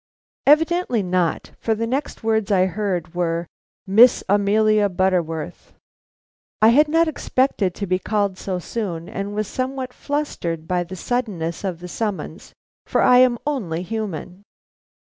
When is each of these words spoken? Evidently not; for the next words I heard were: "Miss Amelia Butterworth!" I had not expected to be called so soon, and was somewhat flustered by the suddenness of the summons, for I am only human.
Evidently 0.47 1.03
not; 1.03 1.51
for 1.59 1.75
the 1.75 1.85
next 1.85 2.23
words 2.23 2.51
I 2.51 2.65
heard 2.65 3.13
were: 3.13 3.45
"Miss 3.85 4.23
Amelia 4.27 4.89
Butterworth!" 4.89 5.73
I 6.59 6.69
had 6.69 6.87
not 6.87 7.07
expected 7.07 7.75
to 7.75 7.85
be 7.85 7.99
called 7.99 8.39
so 8.39 8.57
soon, 8.57 9.07
and 9.07 9.35
was 9.35 9.47
somewhat 9.47 9.93
flustered 9.93 10.67
by 10.67 10.83
the 10.85 10.95
suddenness 10.95 11.63
of 11.63 11.81
the 11.81 11.87
summons, 11.87 12.51
for 12.87 13.03
I 13.03 13.19
am 13.19 13.37
only 13.45 13.83
human. 13.83 14.41